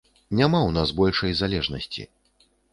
[0.39, 2.09] Няма ў нас большай залежнасці.